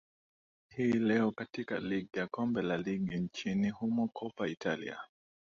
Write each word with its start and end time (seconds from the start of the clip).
hii 0.75 0.91
leo 0.93 1.31
katika 1.31 1.79
ligi 1.79 2.19
ya 2.19 2.27
kombe 2.27 2.61
la 2.61 2.77
ligi 2.77 3.15
nchini 3.15 3.69
humo 3.69 4.07
kopa 4.07 4.47
italia 4.47 4.99